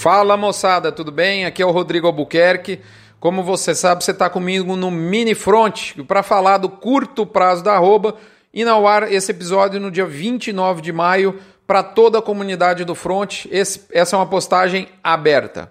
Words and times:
Fala 0.00 0.34
moçada, 0.34 0.90
tudo 0.90 1.12
bem? 1.12 1.44
Aqui 1.44 1.60
é 1.60 1.66
o 1.66 1.70
Rodrigo 1.70 2.06
Albuquerque. 2.06 2.80
Como 3.20 3.42
você 3.42 3.74
sabe, 3.74 4.02
você 4.02 4.12
está 4.12 4.30
comigo 4.30 4.74
no 4.74 4.90
Mini 4.90 5.34
Front 5.34 5.92
para 6.08 6.22
falar 6.22 6.56
do 6.56 6.70
curto 6.70 7.26
prazo 7.26 7.62
da 7.62 7.74
arroba 7.74 8.16
e 8.50 8.62
ao 8.62 8.86
ar 8.86 9.12
esse 9.12 9.30
episódio 9.30 9.78
no 9.78 9.90
dia 9.90 10.06
29 10.06 10.80
de 10.80 10.90
maio 10.90 11.38
para 11.66 11.82
toda 11.82 12.18
a 12.18 12.22
comunidade 12.22 12.82
do 12.82 12.94
Front. 12.94 13.44
Esse, 13.50 13.82
essa 13.92 14.16
é 14.16 14.18
uma 14.18 14.24
postagem 14.24 14.88
aberta. 15.04 15.70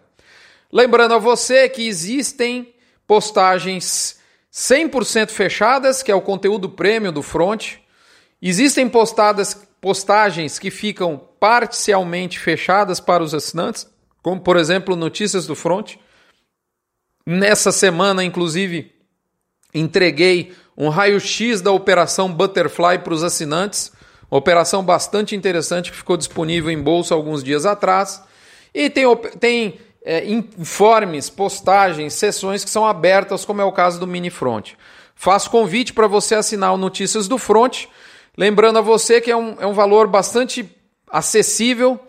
Lembrando 0.71 1.15
a 1.15 1.17
você 1.17 1.67
que 1.67 1.87
existem 1.87 2.71
postagens 3.07 4.19
100% 4.53 5.31
fechadas, 5.31 6.03
que 6.03 6.11
é 6.11 6.15
o 6.15 6.21
conteúdo 6.21 6.69
prêmio 6.69 7.11
do 7.11 7.23
Front. 7.23 7.77
Existem 8.39 8.87
postadas, 8.87 9.59
postagens 9.81 10.59
que 10.59 10.69
ficam 10.69 11.19
parcialmente 11.39 12.37
fechadas 12.37 12.99
para 12.99 13.23
os 13.23 13.33
assinantes 13.33 13.87
como 14.21 14.41
por 14.41 14.57
exemplo 14.57 14.95
Notícias 14.95 15.45
do 15.45 15.55
Front. 15.55 15.95
Nessa 17.25 17.71
semana, 17.71 18.23
inclusive, 18.23 18.91
entreguei 19.73 20.53
um 20.77 20.89
raio-x 20.89 21.61
da 21.61 21.71
operação 21.71 22.31
Butterfly 22.33 22.99
para 22.99 23.13
os 23.13 23.23
assinantes, 23.23 23.91
uma 24.31 24.37
operação 24.37 24.83
bastante 24.83 25.35
interessante 25.35 25.91
que 25.91 25.97
ficou 25.97 26.15
disponível 26.15 26.71
em 26.71 26.81
bolsa 26.81 27.13
alguns 27.13 27.43
dias 27.43 27.65
atrás. 27.65 28.23
E 28.73 28.89
tem, 28.89 29.03
tem 29.39 29.79
é, 30.03 30.25
informes, 30.29 31.29
postagens, 31.29 32.13
sessões 32.13 32.63
que 32.63 32.69
são 32.69 32.85
abertas, 32.85 33.43
como 33.43 33.61
é 33.61 33.65
o 33.65 33.71
caso 33.71 33.99
do 33.99 34.07
Mini 34.07 34.29
Front. 34.29 34.71
Faço 35.15 35.49
convite 35.49 35.91
para 35.91 36.07
você 36.07 36.35
assinar 36.35 36.73
o 36.73 36.77
Notícias 36.77 37.27
do 37.27 37.37
Front, 37.37 37.85
lembrando 38.37 38.79
a 38.79 38.81
você 38.81 39.19
que 39.19 39.29
é 39.29 39.35
um, 39.35 39.55
é 39.59 39.67
um 39.67 39.73
valor 39.73 40.07
bastante 40.07 40.69
acessível, 41.11 41.99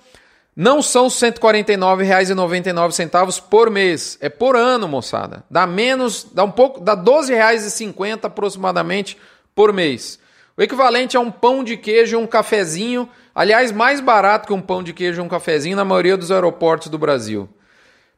não 0.61 0.83
são 0.83 1.05
R$ 1.05 1.15
149,99 1.15 3.43
por 3.49 3.71
mês, 3.71 4.19
é 4.21 4.29
por 4.29 4.55
ano, 4.55 4.87
moçada. 4.87 5.43
Dá 5.51 5.67
menos, 5.67 6.27
dá 6.35 6.45
um 6.45 6.51
pouco, 6.51 6.83
dá 6.83 6.93
R$ 6.93 7.01
12,50 7.01 8.27
aproximadamente 8.27 9.17
por 9.55 9.73
mês. 9.73 10.19
O 10.59 10.63
equivalente 10.63 11.17
a 11.17 11.21
um 11.21 11.31
pão 11.31 11.65
de 11.65 11.79
queijo 11.79 12.15
e 12.15 12.23
um 12.23 12.27
cafezinho, 12.27 13.09
aliás, 13.35 13.73
mais 13.73 14.01
barato 14.01 14.47
que 14.47 14.53
um 14.53 14.61
pão 14.61 14.83
de 14.83 14.93
queijo 14.93 15.23
e 15.23 15.25
um 15.25 15.31
cafezinho 15.31 15.77
na 15.77 15.85
maioria 15.85 16.15
dos 16.15 16.31
aeroportos 16.31 16.89
do 16.89 16.99
Brasil. 16.99 17.49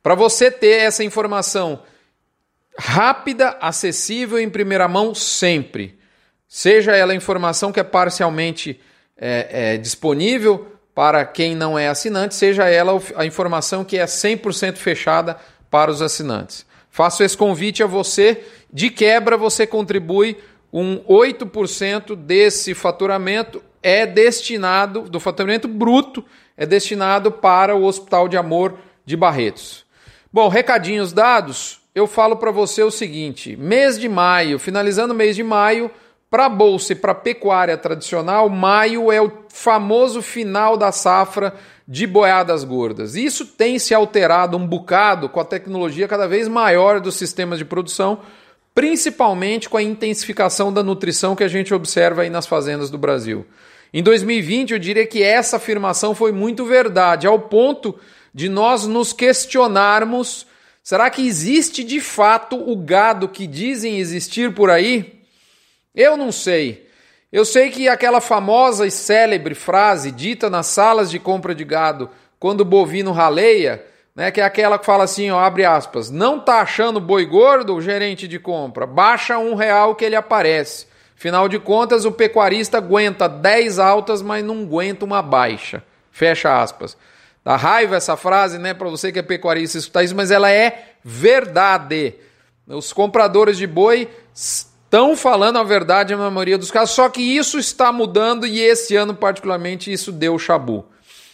Para 0.02 0.16
você 0.16 0.50
ter 0.50 0.80
essa 0.80 1.04
informação 1.04 1.84
rápida, 2.76 3.56
acessível 3.60 4.40
em 4.40 4.50
primeira 4.50 4.88
mão 4.88 5.14
sempre. 5.14 5.96
Seja 6.48 6.90
ela 6.90 7.14
informação 7.14 7.70
que 7.70 7.78
é 7.78 7.84
parcialmente 7.84 8.80
é, 9.16 9.74
é, 9.74 9.76
disponível 9.76 10.71
para 10.94 11.24
quem 11.24 11.54
não 11.54 11.78
é 11.78 11.88
assinante, 11.88 12.34
seja 12.34 12.68
ela 12.68 13.00
a 13.16 13.24
informação 13.24 13.84
que 13.84 13.96
é 13.96 14.04
100% 14.04 14.76
fechada 14.76 15.36
para 15.70 15.90
os 15.90 16.02
assinantes. 16.02 16.66
Faço 16.90 17.22
esse 17.22 17.36
convite 17.36 17.82
a 17.82 17.86
você. 17.86 18.44
De 18.70 18.90
quebra, 18.90 19.36
você 19.36 19.66
contribui 19.66 20.36
um 20.72 20.98
8% 21.00 22.14
desse 22.14 22.74
faturamento 22.74 23.62
é 23.82 24.06
destinado, 24.06 25.02
do 25.02 25.18
faturamento 25.18 25.66
bruto, 25.66 26.24
é 26.56 26.64
destinado 26.64 27.32
para 27.32 27.74
o 27.74 27.84
Hospital 27.84 28.28
de 28.28 28.36
Amor 28.36 28.78
de 29.04 29.16
Barretos. 29.16 29.84
Bom, 30.32 30.48
recadinhos 30.48 31.12
dados, 31.12 31.80
eu 31.94 32.06
falo 32.06 32.36
para 32.36 32.50
você 32.50 32.82
o 32.82 32.90
seguinte: 32.90 33.56
mês 33.56 33.98
de 33.98 34.08
maio, 34.08 34.58
finalizando 34.58 35.12
o 35.12 35.16
mês 35.16 35.34
de 35.34 35.42
maio, 35.42 35.90
para 36.32 36.46
a 36.46 36.48
bolsa 36.48 36.94
e 36.94 36.96
para 36.96 37.12
a 37.12 37.14
pecuária 37.14 37.76
tradicional, 37.76 38.48
maio 38.48 39.12
é 39.12 39.20
o 39.20 39.30
famoso 39.50 40.22
final 40.22 40.78
da 40.78 40.90
safra 40.90 41.54
de 41.86 42.06
boiadas 42.06 42.64
gordas. 42.64 43.14
Isso 43.14 43.44
tem 43.44 43.78
se 43.78 43.92
alterado 43.92 44.56
um 44.56 44.66
bocado 44.66 45.28
com 45.28 45.38
a 45.38 45.44
tecnologia 45.44 46.08
cada 46.08 46.26
vez 46.26 46.48
maior 46.48 47.00
dos 47.00 47.16
sistemas 47.16 47.58
de 47.58 47.66
produção, 47.66 48.20
principalmente 48.74 49.68
com 49.68 49.76
a 49.76 49.82
intensificação 49.82 50.72
da 50.72 50.82
nutrição 50.82 51.36
que 51.36 51.44
a 51.44 51.48
gente 51.48 51.74
observa 51.74 52.22
aí 52.22 52.30
nas 52.30 52.46
fazendas 52.46 52.88
do 52.88 52.96
Brasil. 52.96 53.44
Em 53.92 54.02
2020, 54.02 54.70
eu 54.70 54.78
diria 54.78 55.06
que 55.06 55.22
essa 55.22 55.58
afirmação 55.58 56.14
foi 56.14 56.32
muito 56.32 56.64
verdade, 56.64 57.26
ao 57.26 57.40
ponto 57.40 57.94
de 58.32 58.48
nós 58.48 58.86
nos 58.86 59.12
questionarmos: 59.12 60.46
será 60.82 61.10
que 61.10 61.26
existe 61.26 61.84
de 61.84 62.00
fato 62.00 62.56
o 62.56 62.74
gado 62.74 63.28
que 63.28 63.46
dizem 63.46 63.98
existir 63.98 64.54
por 64.54 64.70
aí? 64.70 65.20
Eu 65.94 66.16
não 66.16 66.32
sei. 66.32 66.88
Eu 67.32 67.44
sei 67.44 67.70
que 67.70 67.88
aquela 67.88 68.20
famosa 68.20 68.86
e 68.86 68.90
célebre 68.90 69.54
frase 69.54 70.10
dita 70.10 70.50
nas 70.50 70.66
salas 70.66 71.10
de 71.10 71.18
compra 71.18 71.54
de 71.54 71.64
gado 71.64 72.10
quando 72.38 72.60
o 72.60 72.64
bovino 72.64 73.12
raleia, 73.12 73.84
né, 74.14 74.30
que 74.30 74.40
é 74.40 74.44
aquela 74.44 74.78
que 74.78 74.84
fala 74.84 75.04
assim, 75.04 75.30
ó, 75.30 75.38
abre 75.38 75.64
aspas, 75.64 76.10
não 76.10 76.40
tá 76.40 76.60
achando 76.60 77.00
boi 77.00 77.24
gordo, 77.24 77.74
o 77.74 77.80
gerente 77.80 78.28
de 78.28 78.38
compra, 78.38 78.86
baixa 78.86 79.38
um 79.38 79.54
real 79.54 79.94
que 79.94 80.04
ele 80.04 80.16
aparece. 80.16 80.86
Afinal 81.16 81.48
de 81.48 81.58
contas, 81.58 82.04
o 82.04 82.12
pecuarista 82.12 82.78
aguenta 82.78 83.28
10 83.28 83.78
altas, 83.78 84.20
mas 84.20 84.44
não 84.44 84.62
aguenta 84.62 85.04
uma 85.04 85.22
baixa. 85.22 85.82
Fecha 86.10 86.60
aspas. 86.60 86.96
Dá 87.44 87.56
raiva 87.56 87.96
essa 87.96 88.16
frase, 88.16 88.58
né, 88.58 88.74
para 88.74 88.88
você 88.88 89.12
que 89.12 89.20
é 89.20 89.22
pecuarista 89.22 89.78
escutar 89.78 90.02
isso, 90.02 90.16
mas 90.16 90.30
ela 90.30 90.50
é 90.50 90.94
verdade. 91.02 92.14
Os 92.66 92.92
compradores 92.92 93.56
de 93.56 93.66
boi 93.66 94.08
estão 94.92 95.16
falando 95.16 95.56
a 95.56 95.62
verdade 95.62 96.14
na 96.14 96.30
maioria 96.30 96.58
dos 96.58 96.70
casos, 96.70 96.94
só 96.94 97.08
que 97.08 97.22
isso 97.22 97.58
está 97.58 97.90
mudando 97.90 98.46
e 98.46 98.60
esse 98.60 98.94
ano, 98.94 99.14
particularmente, 99.14 99.90
isso 99.90 100.12
deu 100.12 100.38
chabu. 100.38 100.84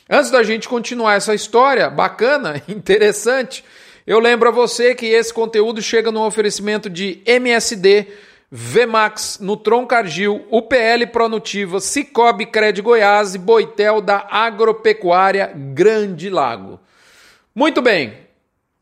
Antes 0.08 0.30
da 0.30 0.44
gente 0.44 0.68
continuar 0.68 1.16
essa 1.16 1.34
história 1.34 1.90
bacana, 1.90 2.62
interessante, 2.68 3.64
eu 4.06 4.20
lembro 4.20 4.48
a 4.48 4.52
você 4.52 4.94
que 4.94 5.06
esse 5.06 5.34
conteúdo 5.34 5.82
chega 5.82 6.12
no 6.12 6.24
oferecimento 6.24 6.88
de 6.88 7.20
MSD, 7.26 8.06
Vmax, 8.48 9.40
Nutron 9.40 9.84
Cargil, 9.86 10.46
UPL 10.52 11.08
Pronutiva, 11.12 11.80
Cicobi 11.80 12.46
Cred 12.46 12.80
Goiás 12.80 13.34
e 13.34 13.38
Boitel 13.38 14.00
da 14.00 14.24
Agropecuária 14.30 15.52
Grande 15.74 16.30
Lago. 16.30 16.78
Muito 17.52 17.82
bem, 17.82 18.14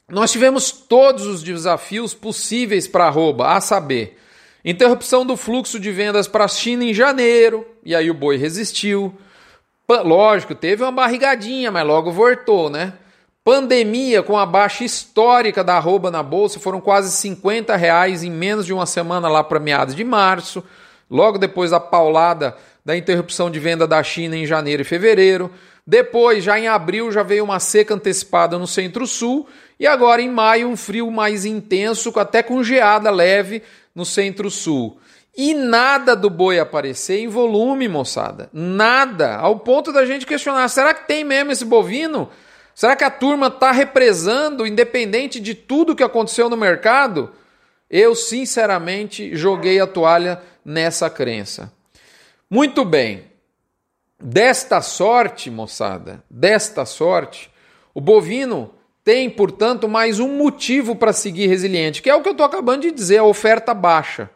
nós 0.06 0.30
tivemos 0.30 0.70
todos 0.70 1.24
os 1.24 1.42
desafios 1.42 2.12
possíveis 2.12 2.86
para 2.86 3.06
arroba, 3.06 3.56
a 3.56 3.60
saber, 3.62 4.18
Interrupção 4.66 5.24
do 5.24 5.36
fluxo 5.36 5.78
de 5.78 5.92
vendas 5.92 6.26
para 6.26 6.44
a 6.44 6.48
China 6.48 6.82
em 6.82 6.92
janeiro, 6.92 7.64
e 7.84 7.94
aí 7.94 8.10
o 8.10 8.14
boi 8.14 8.36
resistiu. 8.36 9.14
Lógico, 9.88 10.56
teve 10.56 10.82
uma 10.82 10.90
barrigadinha, 10.90 11.70
mas 11.70 11.86
logo 11.86 12.10
voltou, 12.10 12.68
né? 12.68 12.94
Pandemia 13.44 14.24
com 14.24 14.36
a 14.36 14.44
baixa 14.44 14.82
histórica 14.82 15.62
da 15.62 15.76
arroba 15.76 16.10
na 16.10 16.20
bolsa, 16.20 16.58
foram 16.58 16.80
quase 16.80 17.12
50 17.12 17.76
reais 17.76 18.24
em 18.24 18.30
menos 18.30 18.66
de 18.66 18.72
uma 18.72 18.86
semana 18.86 19.28
lá 19.28 19.44
para 19.44 19.60
meados 19.60 19.94
de 19.94 20.02
março. 20.02 20.64
Logo 21.08 21.38
depois 21.38 21.70
da 21.70 21.78
paulada 21.78 22.56
da 22.84 22.96
interrupção 22.96 23.48
de 23.48 23.60
venda 23.60 23.86
da 23.86 24.02
China 24.02 24.36
em 24.36 24.46
janeiro 24.46 24.82
e 24.82 24.84
fevereiro. 24.84 25.48
Depois, 25.86 26.42
já 26.42 26.58
em 26.58 26.66
abril, 26.66 27.12
já 27.12 27.22
veio 27.22 27.44
uma 27.44 27.60
seca 27.60 27.94
antecipada 27.94 28.58
no 28.58 28.66
centro-sul. 28.66 29.46
E 29.78 29.86
agora, 29.86 30.20
em 30.20 30.28
maio, 30.28 30.68
um 30.68 30.76
frio 30.76 31.10
mais 31.10 31.44
intenso, 31.44 32.12
até 32.18 32.42
com 32.42 32.62
geada 32.64 33.10
leve 33.10 33.62
no 33.94 34.04
centro-sul. 34.04 34.98
E 35.36 35.54
nada 35.54 36.16
do 36.16 36.30
boi 36.30 36.58
aparecer 36.58 37.18
em 37.18 37.28
volume, 37.28 37.86
moçada. 37.86 38.48
Nada. 38.52 39.36
Ao 39.36 39.60
ponto 39.60 39.92
da 39.92 40.04
gente 40.04 40.26
questionar: 40.26 40.66
será 40.68 40.92
que 40.94 41.06
tem 41.06 41.22
mesmo 41.22 41.52
esse 41.52 41.64
bovino? 41.64 42.30
Será 42.74 42.96
que 42.96 43.04
a 43.04 43.10
turma 43.10 43.46
está 43.46 43.70
represando, 43.70 44.66
independente 44.66 45.38
de 45.38 45.54
tudo 45.54 45.94
que 45.94 46.02
aconteceu 46.02 46.50
no 46.50 46.56
mercado? 46.56 47.30
Eu, 47.88 48.14
sinceramente, 48.14 49.36
joguei 49.36 49.78
a 49.78 49.86
toalha 49.86 50.42
nessa 50.64 51.08
crença. 51.08 51.72
Muito 52.50 52.84
bem. 52.84 53.24
Desta 54.18 54.80
sorte, 54.80 55.50
moçada, 55.50 56.24
desta 56.30 56.86
sorte, 56.86 57.50
o 57.94 58.00
bovino 58.00 58.72
tem, 59.04 59.28
portanto, 59.28 59.86
mais 59.86 60.18
um 60.18 60.36
motivo 60.38 60.96
para 60.96 61.12
seguir 61.12 61.46
resiliente, 61.46 62.00
que 62.00 62.08
é 62.08 62.14
o 62.14 62.22
que 62.22 62.28
eu 62.28 62.32
estou 62.32 62.46
acabando 62.46 62.82
de 62.82 62.90
dizer, 62.90 63.18
a 63.18 63.24
oferta 63.24 63.74
baixa. 63.74 64.30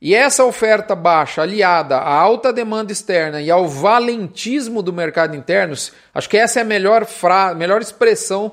E 0.00 0.14
essa 0.14 0.42
oferta 0.44 0.94
baixa, 0.94 1.42
aliada 1.42 1.98
à 1.98 2.14
alta 2.14 2.50
demanda 2.50 2.90
externa 2.90 3.42
e 3.42 3.50
ao 3.50 3.68
valentismo 3.68 4.82
do 4.82 4.94
mercado 4.94 5.36
interno, 5.36 5.74
acho 6.14 6.28
que 6.28 6.38
essa 6.38 6.60
é 6.60 6.62
a 6.62 6.64
melhor, 6.64 7.04
fra... 7.04 7.54
melhor 7.54 7.82
expressão 7.82 8.52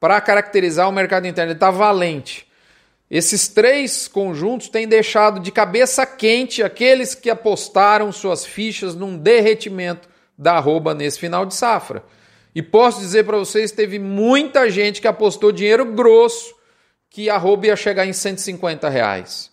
para 0.00 0.20
caracterizar 0.20 0.88
o 0.88 0.92
mercado 0.92 1.28
interno. 1.28 1.52
Ele 1.52 1.56
está 1.56 1.70
valente. 1.70 2.47
Esses 3.10 3.48
três 3.48 4.06
conjuntos 4.06 4.68
têm 4.68 4.86
deixado 4.86 5.40
de 5.40 5.50
cabeça 5.50 6.04
quente 6.04 6.62
aqueles 6.62 7.14
que 7.14 7.30
apostaram 7.30 8.12
suas 8.12 8.44
fichas 8.44 8.94
num 8.94 9.16
derretimento 9.16 10.08
da 10.36 10.54
arroba 10.54 10.94
nesse 10.94 11.18
final 11.18 11.46
de 11.46 11.54
safra. 11.54 12.04
E 12.54 12.62
posso 12.62 13.00
dizer 13.00 13.24
para 13.24 13.38
vocês, 13.38 13.72
teve 13.72 13.98
muita 13.98 14.68
gente 14.68 15.00
que 15.00 15.08
apostou 15.08 15.50
dinheiro 15.52 15.84
grosso 15.86 16.54
que 17.10 17.30
a 17.30 17.38
rouba 17.38 17.68
ia 17.68 17.76
chegar 17.76 18.06
em 18.06 18.12
150 18.12 18.88
reais. 18.88 19.50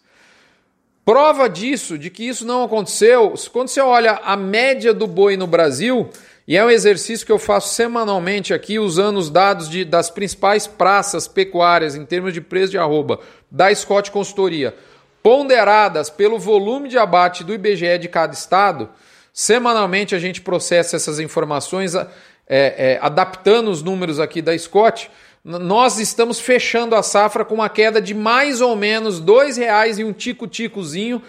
Prova 1.05 1.47
disso, 1.47 1.97
de 1.97 2.09
que 2.09 2.27
isso 2.27 2.45
não 2.45 2.63
aconteceu, 2.63 3.35
quando 3.53 3.69
você 3.69 3.79
olha 3.79 4.19
a 4.23 4.35
média 4.35 4.93
do 4.93 5.07
boi 5.07 5.37
no 5.37 5.47
Brasil, 5.47 6.09
E 6.47 6.55
é 6.55 6.63
um 6.63 6.69
exercício 6.69 7.25
que 7.25 7.31
eu 7.31 7.39
faço 7.39 7.73
semanalmente 7.73 8.53
aqui, 8.53 8.77
usando 8.77 9.17
os 9.17 9.31
dados 9.31 9.67
de, 9.67 9.83
das 9.83 10.11
principais 10.11 10.67
praças 10.67 11.27
pecuárias 11.27 11.95
em 11.95 12.05
termos 12.05 12.33
de 12.33 12.39
preço 12.39 12.69
de 12.69 12.77
arroba 12.77 13.19
da 13.55 13.73
Scott 13.73 14.11
Consultoria, 14.11 14.75
ponderadas 15.23 16.09
pelo 16.09 16.37
volume 16.37 16.89
de 16.89 16.97
abate 16.97 17.41
do 17.41 17.53
IBGE 17.53 17.97
de 17.97 18.09
cada 18.09 18.33
estado. 18.33 18.89
Semanalmente 19.31 20.13
a 20.13 20.19
gente 20.19 20.41
processa 20.41 20.97
essas 20.97 21.21
informações, 21.21 21.95
é, 21.95 22.05
é, 22.47 22.99
adaptando 23.01 23.71
os 23.71 23.81
números 23.81 24.19
aqui 24.19 24.41
da 24.41 24.57
Scott. 24.57 25.09
Nós 25.41 25.99
estamos 25.99 26.37
fechando 26.37 26.95
a 26.95 27.01
safra 27.01 27.45
com 27.45 27.55
uma 27.55 27.69
queda 27.69 28.01
de 28.01 28.13
mais 28.13 28.59
ou 28.59 28.75
menos 28.75 29.19
R$ 29.19 29.53
reais 29.55 29.97
e 29.99 30.03
um 30.03 30.11
tico-ticozinho 30.11 31.21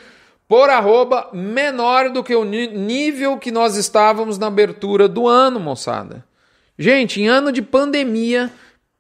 por 0.49 0.69
arroba 0.69 1.31
menor 1.33 2.11
do 2.11 2.25
que 2.25 2.35
o 2.35 2.45
nível 2.45 3.39
que 3.39 3.53
nós 3.53 3.77
estávamos 3.77 4.37
na 4.37 4.49
abertura 4.49 5.07
do 5.07 5.29
ano, 5.29 5.61
moçada. 5.61 6.25
Gente, 6.77 7.21
em 7.21 7.29
ano 7.29 7.53
de 7.53 7.63
pandemia, 7.63 8.51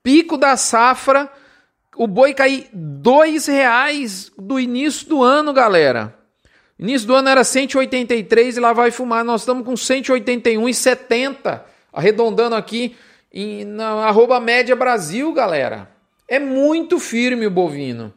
pico 0.00 0.36
da 0.36 0.56
safra, 0.56 1.28
o 1.96 2.06
boi 2.06 2.34
cair 2.34 2.68
dois 2.72 3.46
reais 3.46 4.30
do 4.38 4.60
início 4.60 5.08
do 5.08 5.22
ano, 5.22 5.52
galera. 5.52 6.14
Início 6.78 7.08
do 7.08 7.14
ano 7.14 7.28
era 7.28 7.42
183 7.42 8.58
e 8.58 8.60
lá 8.60 8.72
vai 8.72 8.90
fumar. 8.90 9.24
Nós 9.24 9.40
estamos 9.40 9.64
com 9.64 9.72
181,70, 9.72 11.62
arredondando 11.92 12.54
aqui 12.54 12.94
em, 13.32 13.64
na 13.64 14.06
arroba 14.06 14.38
média 14.38 14.76
Brasil, 14.76 15.32
galera. 15.32 15.88
É 16.28 16.38
muito 16.38 16.98
firme 16.98 17.46
o 17.46 17.50
bovino. 17.50 18.12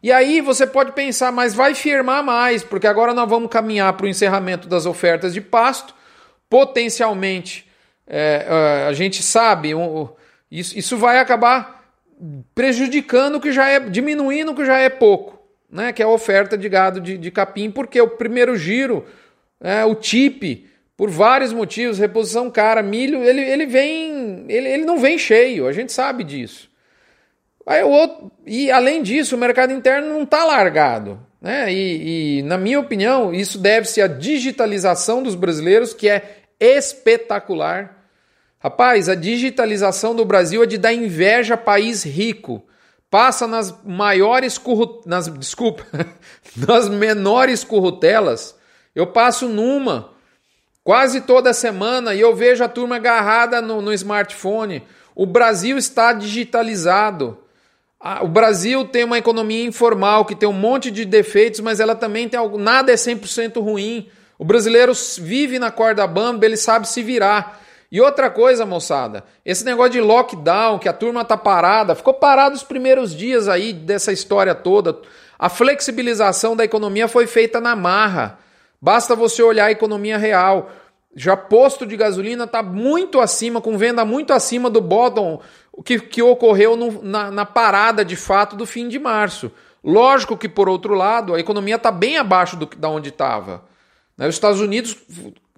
E 0.00 0.12
aí 0.12 0.40
você 0.40 0.66
pode 0.66 0.92
pensar, 0.92 1.32
mas 1.32 1.54
vai 1.54 1.74
firmar 1.74 2.22
mais, 2.22 2.62
porque 2.62 2.86
agora 2.86 3.14
nós 3.14 3.28
vamos 3.28 3.50
caminhar 3.50 3.92
para 3.94 4.06
o 4.06 4.08
encerramento 4.08 4.68
das 4.68 4.86
ofertas 4.86 5.32
de 5.34 5.40
pasto. 5.40 5.94
Potencialmente, 6.48 7.68
é, 8.06 8.46
é, 8.46 8.86
a 8.86 8.92
gente 8.92 9.22
sabe, 9.22 9.72
isso, 10.50 10.78
isso 10.78 10.96
vai 10.96 11.18
acabar 11.18 11.83
prejudicando 12.54 13.36
o 13.36 13.40
que 13.40 13.52
já 13.52 13.68
é, 13.68 13.80
diminuindo 13.80 14.52
o 14.52 14.54
que 14.54 14.64
já 14.64 14.78
é 14.78 14.88
pouco, 14.88 15.38
né? 15.70 15.92
Que 15.92 16.02
é 16.02 16.04
a 16.04 16.08
oferta 16.08 16.56
de 16.56 16.68
gado 16.68 17.00
de, 17.00 17.18
de 17.18 17.30
capim, 17.30 17.70
porque 17.70 18.00
o 18.00 18.08
primeiro 18.08 18.56
giro, 18.56 19.04
é, 19.60 19.84
o 19.84 19.94
TIP, 19.94 20.68
por 20.96 21.10
vários 21.10 21.52
motivos, 21.52 21.98
reposição 21.98 22.50
cara, 22.50 22.82
milho, 22.82 23.22
ele, 23.22 23.40
ele 23.40 23.66
vem, 23.66 24.44
ele, 24.48 24.68
ele 24.68 24.84
não 24.84 24.98
vem 24.98 25.18
cheio, 25.18 25.66
a 25.66 25.72
gente 25.72 25.92
sabe 25.92 26.24
disso. 26.24 26.70
Aí 27.66 27.82
o 27.82 27.88
outro, 27.88 28.30
e 28.46 28.70
além 28.70 29.02
disso, 29.02 29.34
o 29.34 29.38
mercado 29.38 29.72
interno 29.72 30.08
não 30.08 30.22
está 30.22 30.44
largado. 30.44 31.18
Né? 31.40 31.72
E, 31.72 32.38
e, 32.38 32.42
na 32.42 32.56
minha 32.56 32.80
opinião, 32.80 33.34
isso 33.34 33.58
deve-se 33.58 34.00
à 34.00 34.06
digitalização 34.06 35.22
dos 35.22 35.34
brasileiros, 35.34 35.92
que 35.92 36.08
é 36.08 36.40
espetacular. 36.58 38.03
Rapaz, 38.64 39.10
a 39.10 39.14
digitalização 39.14 40.16
do 40.16 40.24
Brasil 40.24 40.62
é 40.62 40.66
de 40.66 40.78
dar 40.78 40.94
inveja 40.94 41.52
a 41.52 41.58
país 41.58 42.02
rico. 42.02 42.64
Passa 43.10 43.46
nas 43.46 43.74
maiores 43.84 44.58
nas 45.04 45.28
desculpa, 45.28 45.84
nas 46.56 46.88
menores 46.88 47.62
currutelas. 47.62 48.56
Eu 48.94 49.06
passo 49.06 49.50
numa 49.50 50.12
quase 50.82 51.20
toda 51.20 51.52
semana 51.52 52.14
e 52.14 52.20
eu 52.22 52.34
vejo 52.34 52.64
a 52.64 52.68
turma 52.68 52.96
agarrada 52.96 53.60
no, 53.60 53.82
no 53.82 53.92
smartphone. 53.92 54.82
O 55.14 55.26
Brasil 55.26 55.76
está 55.76 56.14
digitalizado. 56.14 57.36
O 58.22 58.28
Brasil 58.28 58.86
tem 58.86 59.04
uma 59.04 59.18
economia 59.18 59.62
informal 59.62 60.24
que 60.24 60.34
tem 60.34 60.48
um 60.48 60.54
monte 60.54 60.90
de 60.90 61.04
defeitos, 61.04 61.60
mas 61.60 61.80
ela 61.80 61.94
também 61.94 62.30
tem 62.30 62.40
algo. 62.40 62.56
Nada 62.56 62.90
é 62.90 62.94
100% 62.94 63.62
ruim. 63.62 64.08
O 64.38 64.44
brasileiro 64.44 64.94
vive 65.18 65.58
na 65.58 65.70
corda 65.70 66.06
bamba, 66.06 66.46
ele 66.46 66.56
sabe 66.56 66.88
se 66.88 67.02
virar. 67.02 67.62
E 67.94 68.00
outra 68.00 68.28
coisa, 68.28 68.66
moçada, 68.66 69.22
esse 69.46 69.64
negócio 69.64 69.92
de 69.92 70.00
lockdown, 70.00 70.80
que 70.80 70.88
a 70.88 70.92
turma 70.92 71.24
tá 71.24 71.36
parada, 71.36 71.94
ficou 71.94 72.12
parado 72.12 72.56
os 72.56 72.64
primeiros 72.64 73.14
dias 73.14 73.46
aí 73.46 73.72
dessa 73.72 74.12
história 74.12 74.52
toda. 74.52 74.98
A 75.38 75.48
flexibilização 75.48 76.56
da 76.56 76.64
economia 76.64 77.06
foi 77.06 77.28
feita 77.28 77.60
na 77.60 77.76
marra. 77.76 78.40
Basta 78.82 79.14
você 79.14 79.44
olhar 79.44 79.66
a 79.66 79.70
economia 79.70 80.18
real. 80.18 80.72
Já 81.14 81.36
posto 81.36 81.86
de 81.86 81.96
gasolina 81.96 82.42
está 82.42 82.64
muito 82.64 83.20
acima, 83.20 83.60
com 83.60 83.78
venda 83.78 84.04
muito 84.04 84.32
acima 84.32 84.68
do 84.68 84.80
bottom 84.80 85.40
que, 85.84 86.00
que 86.00 86.20
ocorreu 86.20 86.74
no, 86.74 87.00
na, 87.00 87.30
na, 87.30 87.46
parada 87.46 88.04
de 88.04 88.16
fato 88.16 88.56
do 88.56 88.66
fim 88.66 88.88
de 88.88 88.98
março. 88.98 89.52
Lógico 89.84 90.36
que, 90.36 90.48
por 90.48 90.68
outro 90.68 90.94
lado, 90.94 91.32
a 91.32 91.38
economia 91.38 91.76
está 91.76 91.92
bem 91.92 92.18
abaixo 92.18 92.56
do, 92.56 92.66
da 92.66 92.88
onde 92.88 93.10
estava. 93.10 93.62
Né? 94.18 94.26
Os 94.26 94.34
Estados 94.34 94.60
Unidos 94.60 94.96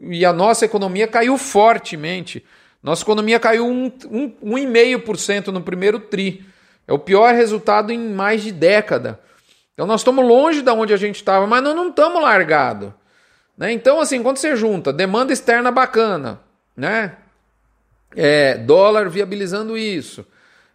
e 0.00 0.24
a 0.24 0.32
nossa 0.32 0.64
economia 0.64 1.06
caiu 1.06 1.36
fortemente. 1.38 2.44
Nossa 2.82 3.02
economia 3.02 3.40
caiu 3.40 3.66
1,5% 3.66 5.48
um, 5.48 5.50
um, 5.50 5.52
no 5.54 5.62
primeiro 5.62 5.98
TRI. 5.98 6.44
É 6.86 6.92
o 6.92 6.98
pior 6.98 7.34
resultado 7.34 7.92
em 7.92 7.98
mais 7.98 8.42
de 8.42 8.52
década. 8.52 9.20
Então 9.74 9.86
nós 9.86 10.00
estamos 10.00 10.26
longe 10.26 10.62
da 10.62 10.72
onde 10.72 10.92
a 10.92 10.96
gente 10.96 11.16
estava, 11.16 11.46
mas 11.46 11.62
nós 11.62 11.74
não 11.74 11.88
estamos 11.88 12.22
largados. 12.22 12.92
Né? 13.56 13.72
Então, 13.72 14.00
assim, 14.00 14.22
quando 14.22 14.36
você 14.36 14.54
junta 14.54 14.92
demanda 14.92 15.32
externa 15.32 15.70
bacana, 15.70 16.40
né? 16.76 17.16
é, 18.16 18.54
dólar 18.54 19.08
viabilizando 19.10 19.76
isso, 19.76 20.26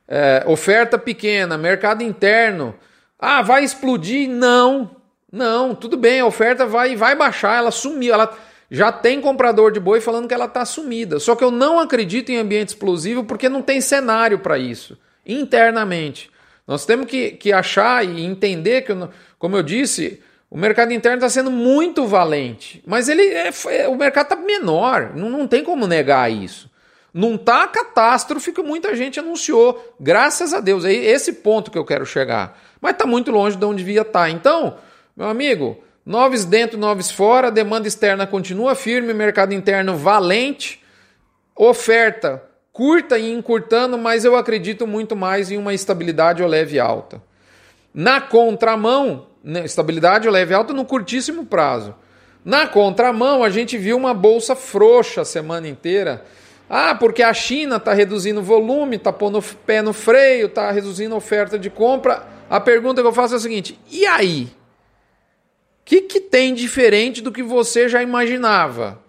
é, 0.07 0.43
oferta 0.45 0.97
pequena, 0.97 1.57
mercado 1.57 2.03
interno. 2.03 2.75
Ah, 3.17 3.41
vai 3.41 3.63
explodir? 3.63 4.29
Não, 4.29 4.95
não, 5.31 5.73
tudo 5.73 5.97
bem, 5.97 6.19
a 6.19 6.25
oferta 6.25 6.65
vai, 6.65 6.95
vai 6.95 7.15
baixar, 7.15 7.57
ela 7.57 7.71
sumiu, 7.71 8.13
ela 8.13 8.35
já 8.73 8.89
tem 8.89 9.19
comprador 9.19 9.73
de 9.73 9.81
boi 9.81 9.99
falando 9.99 10.29
que 10.29 10.33
ela 10.33 10.45
está 10.45 10.63
sumida. 10.63 11.19
Só 11.19 11.35
que 11.35 11.43
eu 11.43 11.51
não 11.51 11.77
acredito 11.77 12.31
em 12.31 12.37
ambiente 12.37 12.69
explosivo 12.69 13.25
porque 13.25 13.49
não 13.49 13.61
tem 13.61 13.81
cenário 13.81 14.39
para 14.39 14.57
isso, 14.57 14.97
internamente. 15.25 16.31
Nós 16.65 16.85
temos 16.85 17.05
que, 17.05 17.31
que 17.31 17.51
achar 17.51 18.05
e 18.05 18.23
entender 18.23 18.83
que, 18.83 18.93
como 19.37 19.57
eu 19.57 19.61
disse, 19.61 20.21
o 20.49 20.57
mercado 20.57 20.93
interno 20.93 21.17
está 21.17 21.27
sendo 21.27 21.51
muito 21.51 22.07
valente, 22.07 22.81
mas 22.87 23.09
ele 23.09 23.23
é, 23.23 23.51
o 23.89 23.95
mercado 23.95 24.31
está 24.31 24.35
menor, 24.37 25.11
não, 25.15 25.29
não 25.29 25.47
tem 25.47 25.65
como 25.65 25.85
negar 25.85 26.31
isso. 26.31 26.71
Não 27.13 27.37
tá 27.37 27.63
a 27.63 27.67
catástrofe 27.67 28.53
que 28.53 28.63
muita 28.63 28.95
gente 28.95 29.19
anunciou. 29.19 29.95
Graças 29.99 30.53
a 30.53 30.61
Deus. 30.61 30.85
É 30.85 30.93
esse 30.93 31.33
ponto 31.33 31.69
que 31.69 31.77
eu 31.77 31.83
quero 31.83 32.05
chegar. 32.05 32.57
Mas 32.79 32.93
está 32.93 33.05
muito 33.05 33.31
longe 33.31 33.57
de 33.57 33.65
onde 33.65 33.83
devia 33.83 34.03
estar. 34.03 34.21
Tá. 34.21 34.29
Então, 34.29 34.77
meu 35.13 35.27
amigo, 35.27 35.83
noves 36.05 36.45
dentro, 36.45 36.77
noves 36.77 37.11
fora, 37.11 37.51
demanda 37.51 37.87
externa 37.87 38.25
continua 38.27 38.75
firme, 38.75 39.13
mercado 39.13 39.53
interno 39.53 39.95
valente, 39.95 40.81
oferta 41.55 42.43
curta 42.73 43.17
e 43.17 43.31
encurtando, 43.31 43.97
mas 43.97 44.23
eu 44.23 44.35
acredito 44.35 44.87
muito 44.87 45.15
mais 45.15 45.51
em 45.51 45.57
uma 45.57 45.73
estabilidade 45.73 46.41
ou 46.41 46.47
leve 46.47 46.79
alta. 46.79 47.21
Na 47.93 48.21
contramão, 48.21 49.27
né, 49.43 49.65
estabilidade 49.65 50.27
ou 50.27 50.33
leve 50.33 50.53
alta 50.53 50.73
no 50.73 50.85
curtíssimo 50.85 51.45
prazo. 51.45 51.93
Na 52.45 52.65
contramão, 52.65 53.43
a 53.43 53.49
gente 53.49 53.77
viu 53.77 53.97
uma 53.97 54.13
bolsa 54.13 54.55
frouxa 54.55 55.21
a 55.21 55.25
semana 55.25 55.67
inteira 55.67 56.23
ah, 56.73 56.95
porque 56.95 57.21
a 57.21 57.33
China 57.33 57.75
está 57.75 57.91
reduzindo 57.93 58.39
o 58.39 58.43
volume, 58.43 58.95
está 58.95 59.11
pondo 59.11 59.39
o 59.39 59.43
pé 59.43 59.81
no 59.81 59.91
freio, 59.91 60.45
está 60.45 60.71
reduzindo 60.71 61.13
a 61.13 61.17
oferta 61.17 61.59
de 61.59 61.69
compra. 61.69 62.25
A 62.49 62.61
pergunta 62.61 63.01
que 63.01 63.07
eu 63.07 63.11
faço 63.11 63.33
é 63.33 63.37
a 63.37 63.41
seguinte: 63.41 63.77
e 63.91 64.05
aí? 64.05 64.47
O 65.81 65.83
que, 65.85 66.01
que 66.01 66.21
tem 66.21 66.53
diferente 66.53 67.21
do 67.21 67.31
que 67.31 67.43
você 67.43 67.89
já 67.89 68.01
imaginava? 68.01 68.99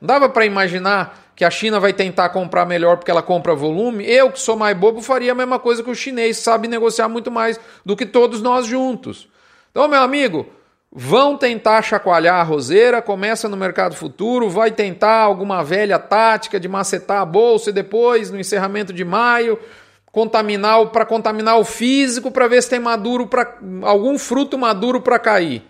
Não 0.00 0.06
dava 0.06 0.28
para 0.28 0.44
imaginar 0.44 1.32
que 1.36 1.44
a 1.44 1.50
China 1.50 1.78
vai 1.78 1.92
tentar 1.92 2.30
comprar 2.30 2.66
melhor 2.66 2.96
porque 2.96 3.10
ela 3.10 3.22
compra 3.22 3.54
volume? 3.54 4.04
Eu, 4.04 4.30
que 4.30 4.40
sou 4.40 4.56
mais 4.56 4.76
bobo, 4.76 5.00
faria 5.00 5.32
a 5.32 5.34
mesma 5.34 5.58
coisa 5.58 5.82
que 5.82 5.90
o 5.90 5.94
chinês, 5.94 6.38
sabe 6.38 6.68
negociar 6.68 7.08
muito 7.08 7.30
mais 7.30 7.60
do 7.84 7.96
que 7.96 8.04
todos 8.04 8.42
nós 8.42 8.66
juntos. 8.66 9.28
Então, 9.70 9.86
meu 9.86 10.00
amigo, 10.00 10.46
vão 10.90 11.36
tentar 11.36 11.82
chacoalhar 11.82 12.40
a 12.40 12.42
roseira, 12.42 13.00
começa 13.00 13.48
no 13.48 13.56
mercado 13.56 13.94
futuro, 13.94 14.50
vai 14.50 14.70
tentar 14.70 15.20
alguma 15.20 15.62
velha 15.62 15.98
tática 15.98 16.58
de 16.58 16.68
macetar 16.68 17.20
a 17.22 17.24
bolsa 17.24 17.70
e 17.70 17.72
depois, 17.72 18.30
no 18.30 18.38
encerramento 18.38 18.92
de 18.92 19.04
maio, 19.04 19.58
contaminar 20.06 20.86
para 20.86 21.06
contaminar 21.06 21.58
o 21.58 21.64
físico 21.64 22.30
para 22.30 22.48
ver 22.48 22.62
se 22.62 22.70
tem 22.70 22.80
maduro 22.80 23.26
para 23.26 23.56
algum 23.82 24.18
fruto 24.18 24.58
maduro 24.58 25.00
para 25.00 25.18
cair. 25.18 25.62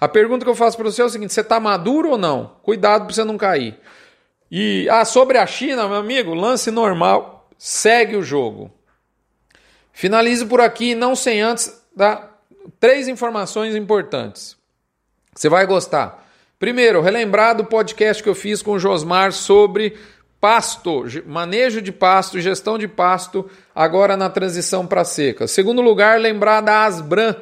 A 0.00 0.06
pergunta 0.06 0.44
que 0.44 0.50
eu 0.50 0.54
faço 0.54 0.76
para 0.76 0.90
você 0.90 1.02
é 1.02 1.04
o 1.04 1.08
seguinte: 1.08 1.32
você 1.32 1.40
está 1.40 1.58
maduro 1.58 2.10
ou 2.10 2.18
não? 2.18 2.52
Cuidado 2.62 3.04
para 3.04 3.14
você 3.14 3.24
não 3.24 3.36
cair. 3.36 3.78
E 4.50 4.88
ah, 4.90 5.04
sobre 5.04 5.38
a 5.38 5.46
China, 5.46 5.88
meu 5.88 5.98
amigo, 5.98 6.34
lance 6.34 6.70
normal, 6.70 7.48
segue 7.58 8.16
o 8.16 8.22
jogo. 8.22 8.70
Finalizo 9.92 10.46
por 10.46 10.60
aqui, 10.60 10.94
não 10.94 11.16
sem 11.16 11.40
antes 11.40 11.82
dar 11.94 12.40
três 12.78 13.08
informações 13.08 13.74
importantes. 13.74 14.56
Você 15.34 15.48
vai 15.48 15.66
gostar. 15.66 16.26
Primeiro, 16.58 17.00
relembrar 17.00 17.56
do 17.56 17.64
podcast 17.64 18.22
que 18.22 18.28
eu 18.28 18.34
fiz 18.34 18.62
com 18.62 18.72
o 18.72 18.78
Josmar 18.78 19.32
sobre 19.32 19.96
pasto, 20.40 21.04
manejo 21.26 21.82
de 21.82 21.92
pasto, 21.92 22.40
gestão 22.40 22.78
de 22.78 22.88
pasto, 22.88 23.48
agora 23.74 24.16
na 24.16 24.30
transição 24.30 24.86
para 24.86 25.04
seca. 25.04 25.46
Segundo 25.46 25.82
lugar, 25.82 26.18
lembrar 26.18 26.60
da 26.60 26.84
Asbran. 26.84 27.34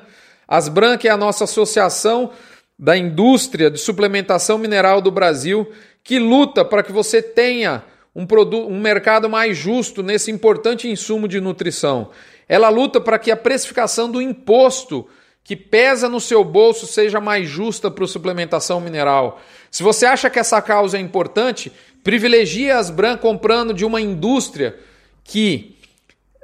Asbran, 0.47 0.97
que 0.97 1.09
é 1.09 1.11
a 1.11 1.17
nossa 1.17 1.45
associação 1.45 2.31
da 2.79 2.97
indústria 2.97 3.71
de 3.71 3.79
suplementação 3.79 4.59
mineral 4.59 5.01
do 5.01 5.11
Brasil, 5.11 5.71
que 6.05 6.19
luta 6.19 6.65
para 6.65 6.83
que 6.83 6.93
você 6.93 7.23
tenha 7.23 7.83
um, 8.15 8.27
produto, 8.27 8.69
um 8.69 8.81
mercado 8.81 9.29
mais 9.29 9.57
justo 9.57 10.03
nesse 10.03 10.31
importante 10.31 10.89
insumo 10.89 11.27
de 11.27 11.41
nutrição. 11.41 12.11
Ela 12.49 12.69
luta 12.69 13.01
para 13.01 13.19
que 13.19 13.31
a 13.31 13.37
precificação 13.37 14.11
do 14.11 14.23
imposto 14.23 15.07
que 15.43 15.55
pesa 15.55 16.09
no 16.09 16.21
seu 16.21 16.43
bolso 16.43 16.87
seja 16.87 17.21
mais 17.21 17.49
justa 17.49 17.91
para 17.91 18.05
a 18.05 18.09
suplementação 18.09 18.81
mineral. 18.81 19.41
Se 19.71 19.83
você 19.83 20.05
acha 20.05 20.29
que 20.29 20.39
essa 20.39 20.61
causa 20.61 20.97
é 20.97 21.01
importante, 21.01 21.71
privilegie 22.03 22.71
as 22.71 22.87
Asbran 22.91 23.17
comprando 23.17 23.73
de 23.73 23.85
uma 23.85 24.01
indústria 24.01 24.77
que 25.23 25.77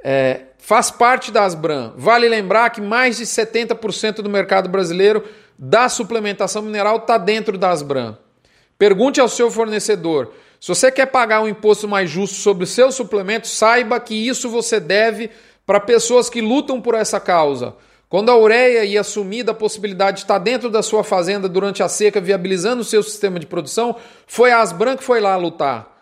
é, 0.03 0.41
faz 0.63 0.89
parte 0.89 1.29
da 1.29 1.43
Asbran. 1.43 1.91
Vale 1.97 2.29
lembrar 2.29 2.69
que 2.69 2.79
mais 2.79 3.17
de 3.17 3.25
70% 3.25 4.21
do 4.21 4.29
mercado 4.29 4.69
brasileiro 4.69 5.21
da 5.59 5.89
suplementação 5.89 6.61
mineral 6.61 6.95
está 6.97 7.17
dentro 7.17 7.57
da 7.57 7.69
Asbran. 7.69 8.17
Pergunte 8.79 9.19
ao 9.19 9.27
seu 9.27 9.51
fornecedor. 9.51 10.31
Se 10.61 10.69
você 10.69 10.89
quer 10.89 11.07
pagar 11.07 11.41
um 11.41 11.49
imposto 11.49 11.85
mais 11.85 12.09
justo 12.09 12.37
sobre 12.37 12.63
os 12.63 12.69
seus 12.69 12.95
suplementos, 12.95 13.49
saiba 13.49 13.99
que 13.99 14.15
isso 14.15 14.49
você 14.49 14.79
deve 14.79 15.29
para 15.65 15.81
pessoas 15.81 16.29
que 16.29 16.39
lutam 16.39 16.79
por 16.79 16.95
essa 16.95 17.19
causa. 17.19 17.75
Quando 18.07 18.29
a 18.29 18.37
ureia 18.37 18.85
ia 18.85 19.01
assumir 19.01 19.47
a 19.49 19.53
possibilidade 19.53 20.17
de 20.17 20.23
estar 20.23 20.37
dentro 20.37 20.69
da 20.69 20.81
sua 20.81 21.03
fazenda 21.03 21.49
durante 21.49 21.83
a 21.83 21.89
seca, 21.89 22.21
viabilizando 22.21 22.83
o 22.83 22.85
seu 22.85 23.03
sistema 23.03 23.37
de 23.37 23.45
produção, 23.45 23.97
foi 24.25 24.51
a 24.51 24.61
Asbran 24.61 24.95
que 24.95 25.03
foi 25.03 25.19
lá 25.19 25.35
lutar. 25.35 25.92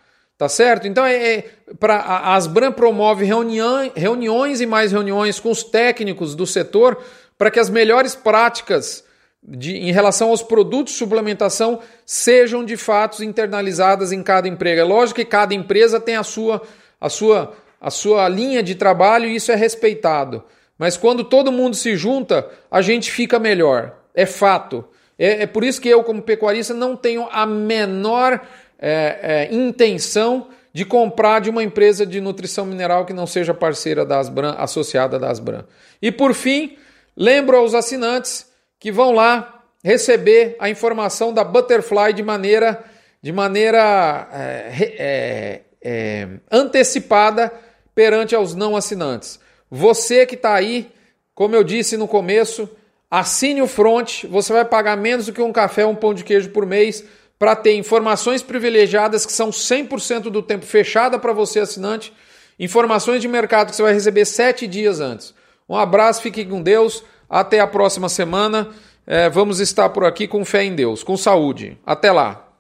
Tá 0.42 0.50
certo? 0.50 0.88
Então 0.88 1.06
é, 1.06 1.36
é 1.36 1.46
para 1.80 1.98
a 1.98 2.34
Asbran 2.34 2.72
promove 2.72 3.24
reunião, 3.24 3.92
reuniões 3.96 4.60
e 4.60 4.66
mais 4.66 4.92
reuniões 4.92 5.40
com 5.40 5.52
os 5.52 5.62
técnicos 5.62 6.34
do 6.34 6.48
setor 6.48 7.00
para 7.38 7.52
que 7.52 7.60
as 7.60 7.70
melhores 7.70 8.16
práticas 8.16 9.04
de, 9.44 9.78
em 9.78 9.92
relação 9.92 10.30
aos 10.30 10.42
produtos 10.42 10.94
de 10.94 10.98
suplementação 10.98 11.80
sejam 12.08 12.66
de 12.66 12.76
fato 12.76 13.24
internalizadas 13.24 14.12
em 14.12 14.24
cada 14.24 14.48
emprego. 14.48 14.82
É 14.82 14.84
lógico 14.84 15.20
que 15.20 15.26
cada 15.26 15.54
empresa 15.54 16.00
tem 16.00 16.16
a 16.16 16.24
sua, 16.24 16.64
a 17.00 17.08
sua, 17.08 17.54
a 17.80 17.92
sua 17.92 18.28
linha 18.28 18.64
de 18.64 18.74
trabalho 18.74 19.28
e 19.28 19.36
isso 19.36 19.52
é 19.52 19.56
respeitado. 19.56 20.44
Mas 20.76 20.98
quando 20.98 21.24
todo 21.24 21.52
mundo 21.52 21.76
se 21.76 21.96
junta, 21.96 22.50
a 22.72 22.82
gente 22.82 23.12
fica 23.12 23.38
melhor. 23.38 23.96
É 24.16 24.26
fato. 24.26 24.86
É, 25.20 25.44
é 25.44 25.46
por 25.46 25.64
isso 25.64 25.80
que 25.80 25.88
eu, 25.88 26.04
como 26.04 26.20
pecuarista, 26.24 26.74
não 26.74 26.96
tenho 26.96 27.28
a 27.32 27.46
menor 27.46 28.42
é, 28.82 29.20
é, 29.22 29.54
intenção 29.54 30.48
de 30.74 30.84
comprar 30.84 31.40
de 31.40 31.50
uma 31.50 31.64
empresa 31.64 32.06
de 32.06 32.20
nutrição 32.20 32.66
mineral 32.66 33.06
que 33.06 33.14
não 33.14 33.28
seja 33.28 33.54
parceira 33.54 34.04
da 34.04 34.20
Asbran, 34.20 34.56
associada 34.58 35.20
da 35.20 35.30
Asbran. 35.30 35.66
E 36.02 36.12
por 36.12 36.34
fim, 36.34 36.78
lembro 37.16 37.58
aos 37.58 37.76
assinantes 37.76 38.48
que 38.80 38.92
vão 38.92 39.12
lá 39.12 39.64
receber 39.84 40.56
a 40.60 40.70
informação 40.70 41.34
da 41.34 41.44
Butterfly 41.44 42.14
de 42.14 42.24
maneira, 42.24 42.84
de 43.22 43.32
maneira 43.32 44.28
é, 44.34 44.96
é, 44.98 45.62
é, 45.84 46.28
antecipada 46.52 47.52
perante 47.94 48.34
aos 48.34 48.56
não 48.56 48.76
assinantes. 48.76 49.40
Você 49.70 50.26
que 50.26 50.36
está 50.36 50.56
aí, 50.56 50.92
como 51.36 51.56
eu 51.56 51.64
disse 51.64 51.98
no 51.98 52.08
começo, 52.08 52.70
assine 53.10 53.62
o 53.62 53.68
front, 53.68 54.24
você 54.26 54.54
vai 54.54 54.66
pagar 54.66 54.96
menos 54.96 55.26
do 55.26 55.34
que 55.34 55.42
um 55.42 55.52
café 55.52 55.86
ou 55.86 55.92
um 55.92 55.96
pão 55.96 56.14
de 56.14 56.24
queijo 56.24 56.50
por 56.50 56.66
mês 56.66 57.04
para 57.42 57.56
ter 57.56 57.74
informações 57.74 58.44
privilegiadas 58.44 59.26
que 59.26 59.32
são 59.32 59.50
100% 59.50 60.30
do 60.30 60.44
tempo 60.44 60.64
fechada 60.64 61.18
para 61.18 61.34
você, 61.34 61.62
assinante, 61.62 62.14
informações 62.60 63.20
de 63.20 63.28
mercado 63.28 63.72
que 63.72 63.76
você 63.76 63.82
vai 63.82 63.94
receber 63.96 64.26
sete 64.26 64.68
dias 64.68 65.00
antes. 65.00 65.34
Um 65.68 65.76
abraço, 65.76 66.22
fique 66.22 66.46
com 66.46 66.62
Deus. 66.62 67.04
Até 67.28 67.60
a 67.60 67.66
próxima 67.66 68.10
semana. 68.10 68.70
É, 69.08 69.28
vamos 69.28 69.60
estar 69.60 69.90
por 69.90 70.06
aqui 70.06 70.28
com 70.28 70.46
fé 70.46 70.64
em 70.64 70.76
Deus, 70.76 71.02
com 71.02 71.18
saúde. 71.18 71.80
Até 71.84 72.12
lá. 72.12 72.51